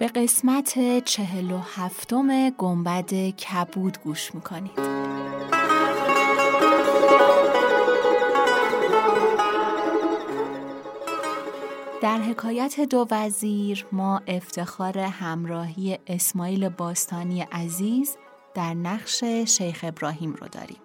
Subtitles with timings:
[0.00, 4.76] به قسمت چهل و هفتم گنبد کبود گوش می‌کنید
[12.02, 18.16] در حکایت دو وزیر ما افتخار همراهی اسماعیل باستانی عزیز
[18.54, 20.80] در نقش شیخ ابراهیم رو داریم.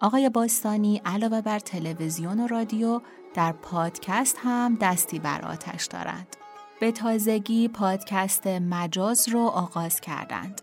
[0.00, 3.00] آقای باستانی علاوه بر تلویزیون و رادیو
[3.34, 6.36] در پادکست هم دستی بر آتش دارند.
[6.80, 10.60] به تازگی پادکست مجاز رو آغاز کردند.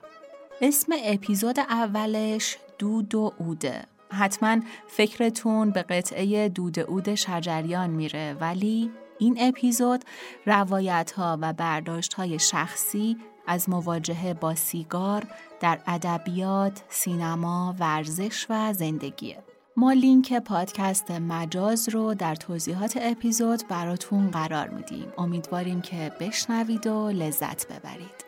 [0.61, 3.85] اسم اپیزود اولش دود و اوده.
[4.11, 10.05] حتما فکرتون به قطعه دود اود شجریان میره ولی این اپیزود
[10.45, 15.23] روایت ها و برداشت های شخصی از مواجهه با سیگار
[15.59, 19.55] در ادبیات، سینما، ورزش و زندگیه.
[19.78, 25.08] ما لینک پادکست مجاز رو در توضیحات اپیزود براتون قرار میدیم.
[25.17, 28.26] امیدواریم که بشنوید و لذت ببرید.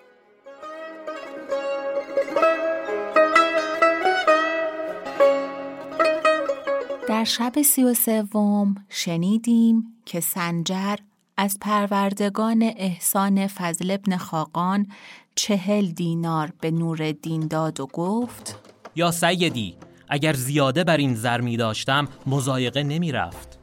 [7.07, 10.95] در شب سی و سوم شنیدیم که سنجر
[11.37, 14.87] از پروردگان احسان فضل ابن خاقان
[15.35, 18.55] چهل دینار به نور دین داد و گفت
[18.95, 19.75] یا سیدی
[20.07, 23.59] اگر زیاده بر این زر می داشتم مزایقه نمی رفت.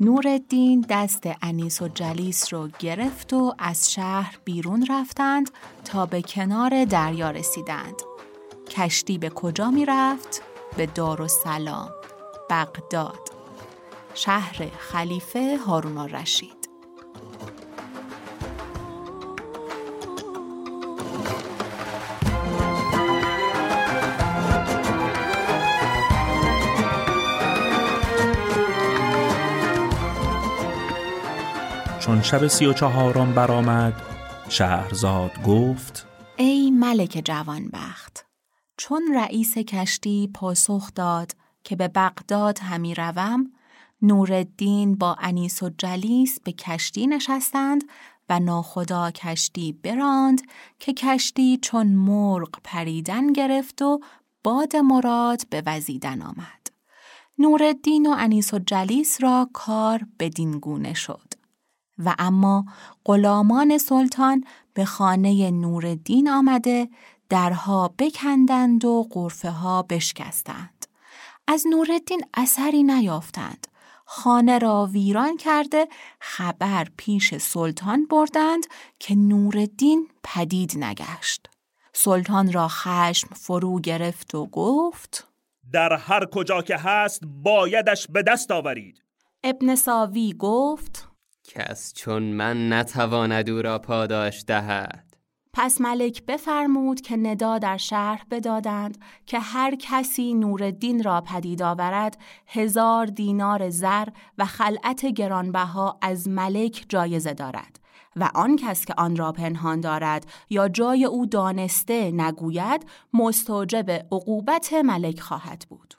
[0.00, 5.50] نورالدین دست انیس و جلیس رو گرفت و از شهر بیرون رفتند
[5.84, 8.02] تا به کنار دریا رسیدند.
[8.70, 10.42] کشتی به کجا می رفت؟
[10.76, 11.90] به دار و سلام،
[12.50, 13.30] بغداد،
[14.14, 16.55] شهر خلیفه هارون الرشید.
[32.16, 34.02] چون شب سی و چهارم برآمد
[34.48, 36.06] شهرزاد گفت
[36.36, 38.26] ای ملک جوانبخت
[38.76, 41.32] چون رئیس کشتی پاسخ داد
[41.64, 43.52] که به بغداد همی روم
[44.02, 47.84] نورالدین با انیس و جلیس به کشتی نشستند
[48.28, 50.40] و ناخدا کشتی براند
[50.78, 54.00] که کشتی چون مرغ پریدن گرفت و
[54.44, 56.66] باد مراد به وزیدن آمد.
[57.38, 61.25] نورالدین و انیس و جلیس را کار بدین گونه شد.
[61.98, 62.64] و اما
[63.04, 66.88] غلامان سلطان به خانه نورالدین آمده
[67.28, 70.86] درها بکندند و قرفه ها بشکستند.
[71.48, 73.66] از نورالدین اثری نیافتند.
[74.04, 75.88] خانه را ویران کرده
[76.20, 78.66] خبر پیش سلطان بردند
[78.98, 81.48] که نورالدین پدید نگشت.
[81.92, 85.28] سلطان را خشم فرو گرفت و گفت
[85.72, 89.02] در هر کجا که هست بایدش به دست آورید.
[89.44, 91.08] ابن ساوی گفت
[91.48, 95.16] کس چون من نتواند او را پاداش دهد
[95.58, 102.18] پس ملک بفرمود که ندا در شهر بدادند که هر کسی نورالدین را پدید آورد
[102.46, 104.08] هزار دینار زر
[104.38, 107.80] و خلعت گرانبها از ملک جایزه دارد
[108.16, 114.72] و آن کس که آن را پنهان دارد یا جای او دانسته نگوید مستوجب عقوبت
[114.72, 115.94] ملک خواهد بود.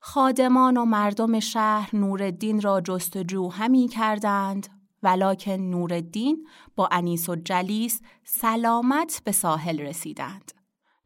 [0.00, 6.46] خادمان و مردم شهر نورالدین را جستجو همی کردند ولکن نورالدین
[6.76, 10.52] با انیس و جلیس سلامت به ساحل رسیدند.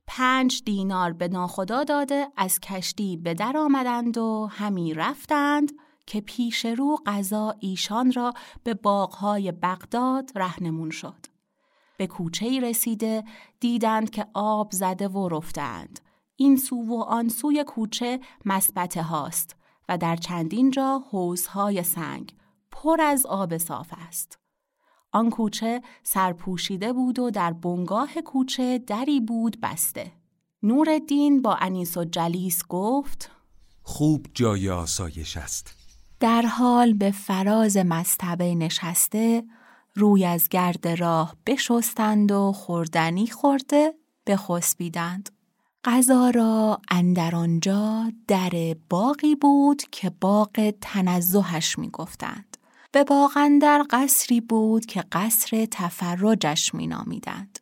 [0.06, 5.72] پنج دینار به ناخدا داده از کشتی به در آمدند و همی رفتند
[6.06, 8.32] که پیش رو قضا ایشان را
[8.64, 11.26] به باغهای بغداد رهنمون شد.
[11.96, 13.24] به کوچه رسیده
[13.60, 16.00] دیدند که آب زده و رفتند.
[16.36, 19.56] این سو و آن سوی کوچه مسبته هاست
[19.88, 22.34] و در چندین جا حوزهای سنگ
[22.78, 24.38] پر از آب صاف است.
[25.12, 30.12] آن کوچه سرپوشیده بود و در بنگاه کوچه دری بود بسته.
[30.62, 33.30] نورالدین با انیس و جلیس گفت
[33.82, 35.74] خوب جای آسایش است.
[36.20, 39.44] در حال به فراز مستبه نشسته
[39.94, 43.94] روی از گرد راه بشستند و خوردنی خورده
[44.26, 45.30] بخسبیدند.
[45.84, 52.55] غذا را اندر آنجا در باقی بود که باغ تنزهش می گفتند.
[52.96, 57.58] به باغندر قصری بود که قصر تفرجش می نامیدند.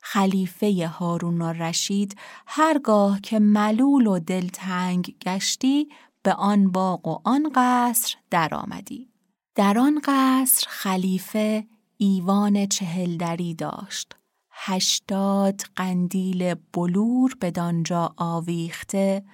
[0.00, 5.88] خلیفه هارون رشید هرگاه که ملول و دلتنگ گشتی
[6.22, 9.08] به آن باغ و آن قصر درآمدی.
[9.54, 14.16] در آن قصر خلیفه ایوان چهلدری داشت.
[14.50, 19.24] هشتاد قندیل بلور به دانجا آویخته،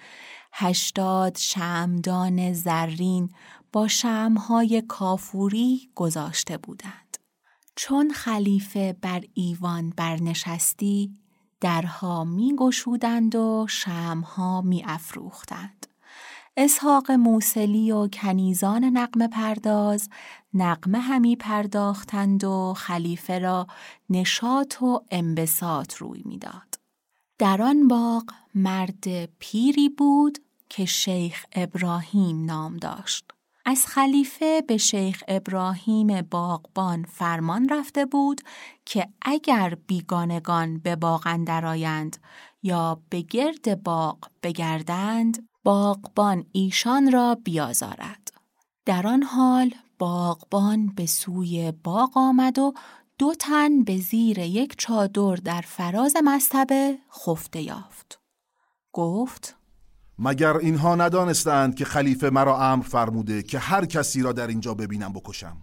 [0.53, 3.31] هشتاد شمدان زرین
[3.73, 7.19] با شمهای کافوری گذاشته بودند.
[7.77, 11.17] چون خلیفه بر ایوان برنشستی،
[11.61, 15.87] درها می گشودند و شمها می افروختند.
[16.57, 20.09] اسحاق موسلی و کنیزان نقم پرداز
[20.55, 23.67] نقمه همی پرداختند و خلیفه را
[24.11, 26.79] نشاط و انبساط روی می‌داد.
[27.39, 28.25] در آن باغ
[28.55, 30.39] مرد پیری بود
[30.69, 33.33] که شیخ ابراهیم نام داشت.
[33.65, 38.41] از خلیفه به شیخ ابراهیم باغبان فرمان رفته بود
[38.85, 42.17] که اگر بیگانگان به باغ اندرآیند
[42.63, 48.33] یا به گرد باغ بگردند باغبان ایشان را بیازارد.
[48.85, 52.75] در آن حال باغبان به سوی باغ آمد و
[53.19, 58.21] دو تن به زیر یک چادر در فراز مستبه خفته یافت.
[58.93, 59.57] گفت
[60.25, 65.13] مگر اینها ندانستند که خلیفه مرا امر فرموده که هر کسی را در اینجا ببینم
[65.13, 65.57] بکشم؟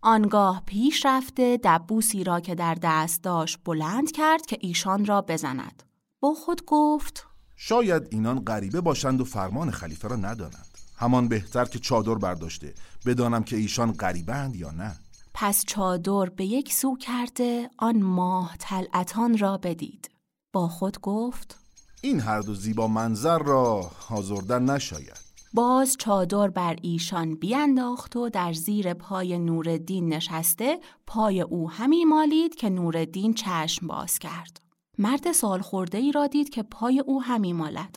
[0.00, 5.82] آنگاه پیش رفته دبوسی را که در دست داشت بلند کرد که ایشان را بزند.
[6.20, 7.26] با خود گفت
[7.56, 10.78] شاید اینان غریبه باشند و فرمان خلیفه را ندانند.
[10.96, 12.74] همان بهتر که چادر برداشته
[13.06, 14.96] بدانم که ایشان غریبند یا نه.
[15.34, 20.10] پس چادر به یک سو کرده آن ماه طلعتان را بدید.
[20.52, 21.61] با خود گفت
[22.04, 25.20] این هر دو زیبا منظر را آزردن نشاید.
[25.54, 32.54] باز چادر بر ایشان بیانداخت و در زیر پای نورالدین نشسته پای او همی مالید
[32.54, 34.60] که نورالدین چشم باز کرد.
[34.98, 37.96] مرد سال خورده ای را دید که پای او همی مالد.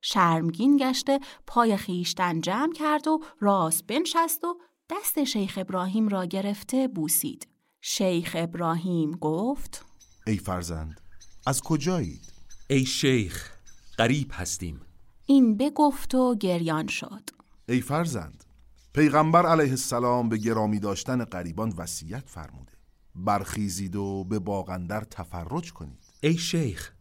[0.00, 4.58] شرمگین گشته پای خیشتن جمع کرد و راست بنشست و
[4.90, 7.48] دست شیخ ابراهیم را گرفته بوسید.
[7.80, 9.84] شیخ ابراهیم گفت
[10.26, 11.00] ای فرزند
[11.46, 12.33] از کجایید؟
[12.70, 13.50] ای شیخ
[13.98, 14.80] غریب هستیم.
[15.26, 17.30] این بگفت و گریان شد.
[17.68, 18.44] ای فرزند
[18.92, 22.72] پیغمبر علیه السلام به گرامی داشتن غریبان وصیت فرموده.
[23.14, 26.04] برخیزید و به باغندر تفرج کنید.
[26.22, 26.92] ای شیخ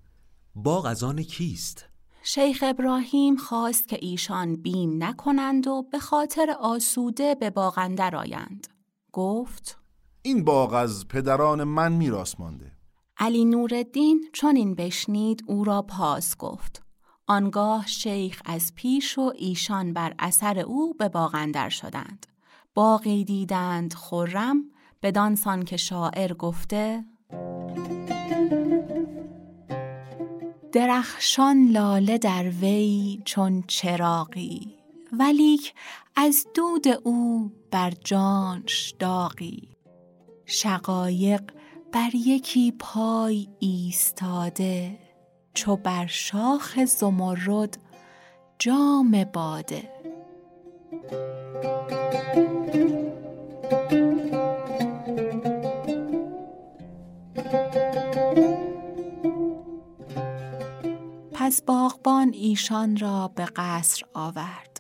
[0.56, 1.86] باغ از آن کیست؟
[2.24, 8.68] شیخ ابراهیم خواست که ایشان بیم نکنند و به خاطر آسوده به باغندر آیند.
[9.12, 9.77] گفت
[10.21, 12.71] این باغ از پدران من میراث مانده.
[13.24, 16.84] علی نورالدین چون این بشنید او را پاس گفت.
[17.28, 22.25] آنگاه شیخ از پیش و ایشان بر اثر او به باغندر شدند.
[22.74, 24.64] باقی دیدند خرم
[25.02, 27.06] بدانسان که شاعر گفته
[30.72, 34.76] درخشان لاله در وی چون چراقی
[35.19, 35.74] ولیک
[36.16, 39.69] از دود او بر جانش داغی.
[40.46, 41.42] شقایق
[41.94, 45.00] بر یکی پای ایستاده
[45.54, 47.78] چو بر شاخ زمرد
[48.60, 49.90] جام باده.
[61.33, 64.72] پس باغبان ایشان را به قصر آورد.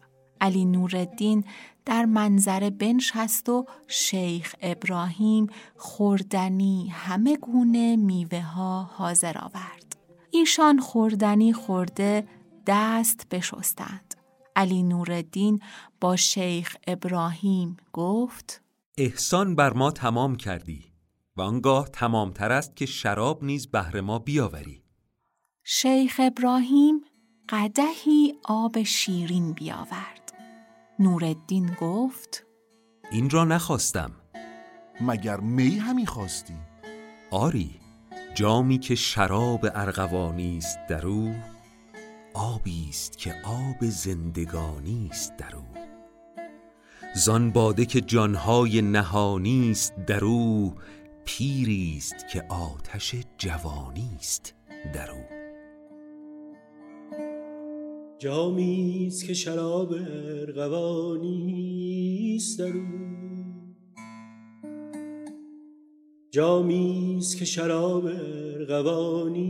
[0.43, 1.43] علی نورالدین
[1.85, 9.95] در منظره بنشست و شیخ ابراهیم خوردنی همه گونه میوه ها حاضر آورد.
[10.31, 12.27] ایشان خوردنی خورده
[12.67, 14.15] دست بشستند.
[14.55, 15.59] علی نورالدین
[16.01, 18.61] با شیخ ابراهیم گفت
[18.97, 20.85] احسان بر ما تمام کردی
[21.37, 24.83] و آنگاه تمامتر است که شراب نیز بهر ما بیاوری.
[25.63, 27.01] شیخ ابراهیم
[27.49, 30.22] قدهی آب شیرین بیاورد.
[31.03, 32.45] نورالدین گفت
[33.11, 34.11] این را نخواستم.
[35.01, 36.53] مگر می همی خواستی؟
[37.31, 37.79] آری
[38.35, 41.35] جامی که شراب ارغوانی است در او
[42.33, 45.65] آبی است که آب زندگانی است در او.
[47.15, 50.75] زان باده که جانهای نهانی است در او
[51.25, 54.53] پیری است که آتش جوانی است
[54.93, 55.42] در او.
[58.19, 59.93] جامی است که شراب
[60.39, 61.33] ارغوانی
[62.35, 62.83] است در او.
[66.31, 69.45] جامی است که شراب ارغوانی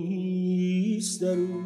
[0.98, 1.64] است در او.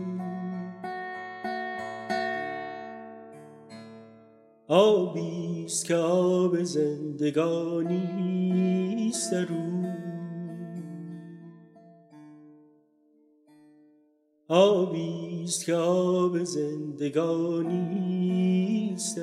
[4.68, 8.02] آبی است که آب زندگانی
[9.10, 9.77] است در او.
[14.50, 17.82] آبیست که آب زندگانی
[18.96, 19.22] است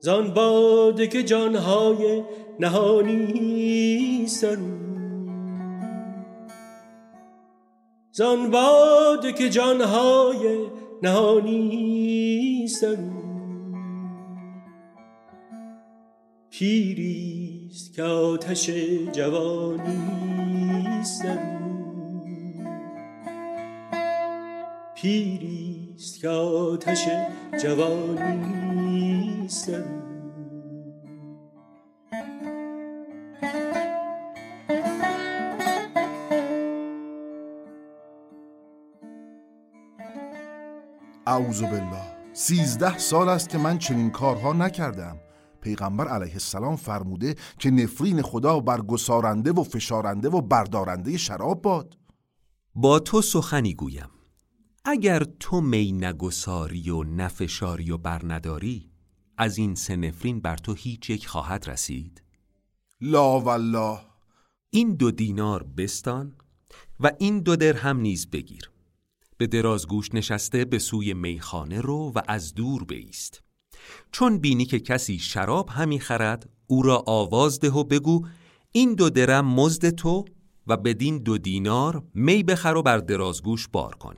[0.00, 2.22] زان باده که جانهای
[2.60, 4.44] نهانی است
[8.14, 10.66] زان باده که جانهای
[11.02, 12.86] نهانی است
[16.50, 18.70] پیریست که آتش
[19.12, 19.98] جوانی
[21.00, 21.24] است
[24.94, 27.08] پیریست که آتش
[27.62, 29.70] جوانی است
[41.32, 45.16] اعوذ بالله سیزده سال است که من چنین کارها نکردم.
[45.60, 51.98] پیغمبر علیه السلام فرموده که نفرین خدا بر گسارنده و فشارنده و بردارنده شراب باد.
[52.74, 54.08] با تو سخنی گویم.
[54.84, 58.90] اگر تو می نگساری و نفشاری و برنداری
[59.38, 62.22] از این سه نفرین بر تو هیچ یک خواهد رسید؟
[63.00, 63.98] لا والله.
[64.70, 66.36] این دو دینار بستان
[67.00, 68.71] و این دو درهم نیز بگیر.
[69.42, 73.42] به درازگوش نشسته به سوی میخانه رو و از دور بیست.
[74.12, 78.26] چون بینی که کسی شراب همی خرد او را آواز ده و بگو
[78.72, 80.24] این دو درم مزد تو
[80.66, 84.14] و بدین دو دینار می بخر و بر درازگوش بار کن.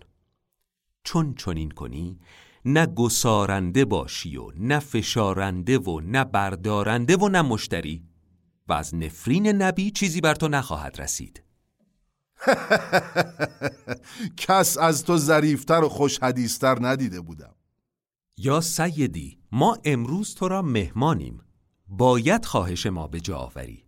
[1.05, 2.19] چون چنین کنی
[2.65, 8.03] نه گسارنده باشی و نه فشارنده و نه بردارنده و نه مشتری
[8.69, 11.44] و از نفرین نبی چیزی بر تو نخواهد رسید.
[14.47, 17.55] کس از تو ظریفتر و خوش حدیثتر ندیده بودم.
[18.37, 21.41] یا سیدی ما امروز تو را مهمانیم.
[21.89, 23.85] باید خواهش ما به جا آوری.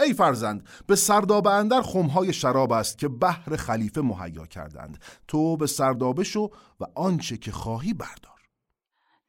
[0.00, 4.98] ای فرزند به سردابه اندر خمهای شراب است که بحر خلیفه مهیا کردند.
[5.28, 8.40] تو به سردابه شو و آنچه که خواهی بردار.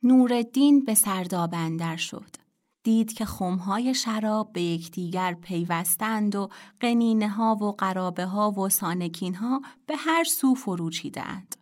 [0.03, 2.46] نورالدین به سردابه اندر شد.
[2.87, 9.35] دید که خمهای شراب به یکدیگر پیوستند و قنینه ها و قرابه ها و سانکین
[9.35, 11.55] ها به هر سو فرو چیدند.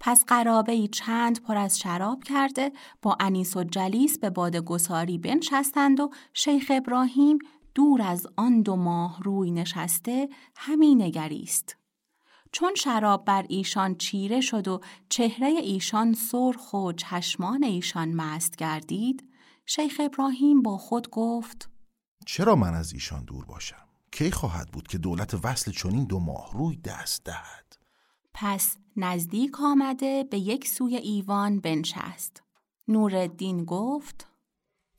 [0.00, 5.18] پس قرابه ای چند پر از شراب کرده با انیس و جلیس به باد گساری
[5.18, 7.38] بنشستند و شیخ ابراهیم
[7.74, 11.76] دور از آن دو ماه روی نشسته همین نگریست.
[12.52, 19.33] چون شراب بر ایشان چیره شد و چهره ایشان سرخ و چشمان ایشان مست گردید
[19.66, 21.70] شیخ ابراهیم با خود گفت
[22.26, 26.52] چرا من از ایشان دور باشم؟ کی خواهد بود که دولت وصل چنین دو ماه
[26.52, 27.76] روی دست دهد؟
[28.34, 32.42] پس نزدیک آمده به یک سوی ایوان بنشست.
[32.88, 34.26] نورالدین گفت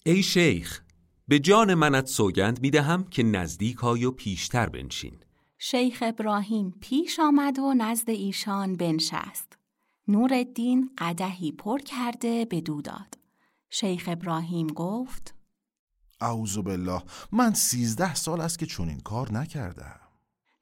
[0.05, 0.81] ای شیخ
[1.27, 5.19] به جان منت سوگند می دهم که نزدیک های و پیشتر بنشین
[5.57, 9.57] شیخ ابراهیم پیش آمد و نزد ایشان بنشست.
[10.07, 13.24] نورالدین قدهی پر کرده به داد.
[13.69, 15.35] شیخ ابراهیم گفت
[16.21, 19.99] اعوذ بالله من سیزده سال است که چنین کار نکردم.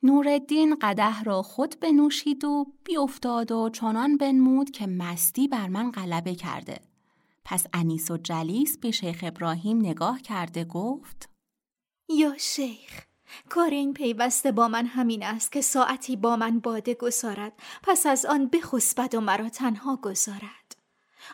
[0.04, 6.36] نورالدین قده را خود بنوشید و بیافتاد و چنان بنمود که مستی بر من غلبه
[6.36, 6.80] کرده.
[7.46, 11.30] پس انیس و جلیس به شیخ ابراهیم نگاه کرده گفت
[12.10, 13.06] یا شیخ
[13.50, 18.26] کار این پیوسته با من همین است که ساعتی با من باده گذارد پس از
[18.26, 20.63] آن بخسبد و مرا تنها گذارد.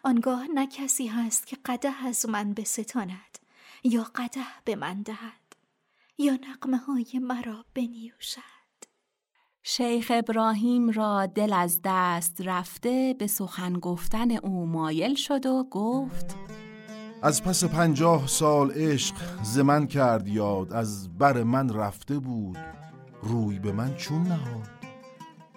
[0.04, 3.40] آنگاه نه کسی هست که قده از من بستاند
[3.84, 5.56] یا قده به من دهد
[6.18, 8.42] یا نقمه های مرا بنیوشد.
[9.64, 16.36] شیخ ابراهیم را دل از دست رفته به سخن گفتن او مایل شد و گفت
[17.22, 22.58] از پس پنجاه سال عشق زمن کرد یاد از بر من رفته بود
[23.22, 24.70] روی به من چون نهاد.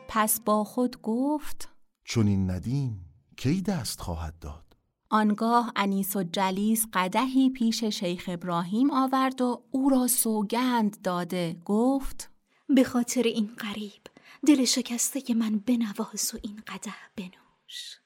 [0.09, 1.69] پس با خود گفت
[2.05, 3.12] چون این ندیم.
[3.43, 4.77] کی دست خواهد داد؟
[5.11, 12.31] آنگاه انیس و جلیس قدهی پیش شیخ ابراهیم آورد و او را سوگند داده گفت
[12.69, 14.03] به خاطر این غریب
[14.47, 17.99] دل شکسته که من بنواز و این قده بنوش.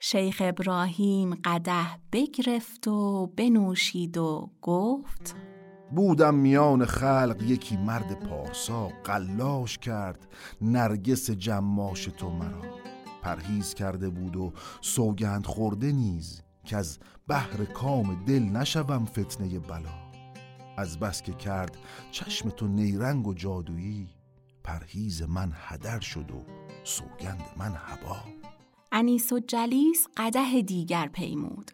[0.00, 5.34] شیخ ابراهیم قده بگرفت و بنوشید و گفت
[5.94, 10.28] بودم میان خلق یکی مرد پارسا قلاش کرد
[10.60, 12.79] نرگس جماش تو مرا.
[13.22, 16.98] پرهیز کرده بود و سوگند خورده نیز که از
[17.28, 20.10] بحر کام دل نشوم فتنه بلا.
[20.76, 21.78] از بس که کرد
[22.10, 24.08] چشم تو نیرنگ و جادویی
[24.64, 26.44] پرهیز من هدر شد و
[26.84, 28.16] سوگند من هوا
[28.92, 31.70] انیس و جلیس قده دیگر پیمود.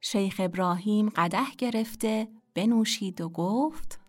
[0.00, 4.00] شیخ ابراهیم قده گرفته بنوشید و گفت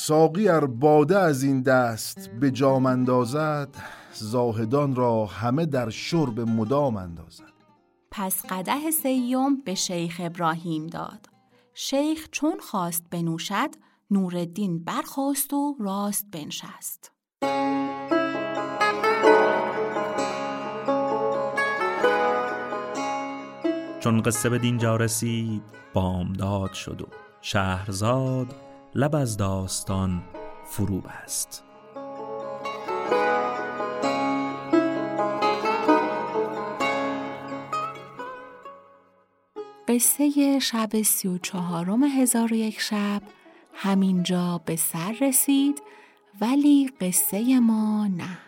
[0.00, 3.68] ساقی ار باده از این دست به جام اندازد
[4.12, 7.52] زاهدان را همه در شرب مدام اندازد.
[8.10, 11.26] پس قده سیوم به شیخ ابراهیم داد.
[11.74, 13.70] شیخ چون خواست بنوشد
[14.10, 17.12] نوردین برخواست و راست بنشست.
[24.00, 25.62] چون قصه به دینجا رسید
[25.94, 27.06] بامداد شد و
[27.40, 30.22] شهرزاد لب از داستان
[30.64, 31.64] فرو بست
[39.88, 43.22] قصه شب سی و چهارم هزار و یک شب
[43.74, 45.82] همینجا به سر رسید
[46.40, 48.47] ولی قصه ما نه.